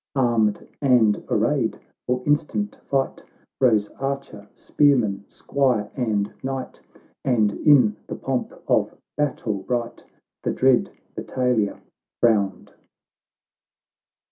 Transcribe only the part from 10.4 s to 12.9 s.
The dread battalia frowned.